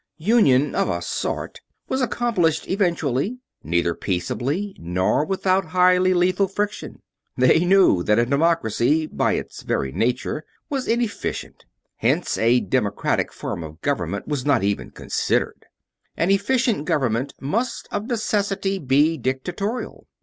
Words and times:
Union 0.17 0.73
of 0.73 0.89
a 0.89 0.99
sort 0.99 1.61
was 1.87 2.01
accomplished 2.01 2.67
eventually; 2.67 3.37
neither 3.63 3.93
peaceably 3.93 4.75
nor 4.79 5.23
without 5.23 5.65
highly 5.65 6.11
lethal 6.11 6.47
friction. 6.47 7.03
They 7.37 7.59
knew 7.65 8.01
that 8.01 8.17
a 8.17 8.25
democracy, 8.25 9.05
by 9.05 9.33
its 9.33 9.61
very 9.61 9.91
nature, 9.91 10.43
was 10.71 10.87
inefficient; 10.87 11.65
hence 11.97 12.35
a 12.39 12.61
democratic 12.61 13.31
form 13.31 13.63
of 13.63 13.79
government 13.81 14.27
was 14.27 14.43
not 14.43 14.63
even 14.63 14.89
considered. 14.89 15.67
An 16.17 16.31
efficient 16.31 16.85
government 16.85 17.35
must 17.39 17.87
of 17.91 18.07
necessity 18.07 18.79
be 18.79 19.19
dictatorial. 19.19 20.07